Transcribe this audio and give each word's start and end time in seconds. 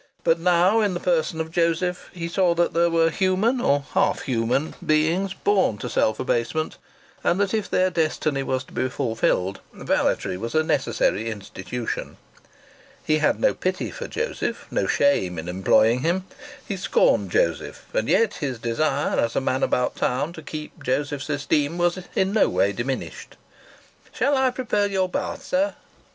But 0.23 0.39
now, 0.39 0.79
in 0.79 0.95
the 0.95 0.99
person 0.99 1.39
of 1.39 1.51
Joseph, 1.51 2.09
he 2.11 2.27
saw 2.27 2.55
that 2.55 2.73
there 2.73 2.89
were 2.89 3.11
human 3.11 3.61
or 3.61 3.83
half 3.93 4.23
human 4.23 4.73
beings 4.83 5.35
born 5.35 5.77
to 5.77 5.87
self 5.91 6.19
abasement, 6.19 6.77
and 7.23 7.39
that, 7.39 7.53
if 7.53 7.69
their 7.69 7.91
destiny 7.91 8.41
was 8.41 8.63
to 8.63 8.73
be 8.73 8.89
fulfilled, 8.89 9.59
valetry 9.71 10.37
was 10.39 10.55
a 10.55 10.63
necessary 10.63 11.29
institution. 11.29 12.17
He 13.05 13.19
had 13.19 13.39
no 13.39 13.53
pity 13.53 13.91
for 13.91 14.07
Joseph, 14.07 14.65
no 14.71 14.87
shame 14.87 15.37
in 15.37 15.47
employing 15.47 15.99
him. 15.99 16.25
He 16.67 16.77
scorned 16.77 17.29
Joseph; 17.29 17.85
and 17.93 18.09
yet 18.09 18.33
his 18.37 18.57
desire, 18.57 19.19
as 19.19 19.35
a 19.35 19.39
man 19.39 19.61
about 19.61 19.95
town, 19.97 20.33
to 20.33 20.41
keep 20.41 20.81
Joseph's 20.83 21.29
esteem, 21.29 21.77
was 21.77 21.99
in 22.15 22.33
no 22.33 22.49
way 22.49 22.71
diminished! 22.73 23.37
"Shall 24.11 24.35
I 24.35 24.49
prepare 24.49 24.87
your 24.87 25.09
bath, 25.09 25.43
sir?" 25.45 25.75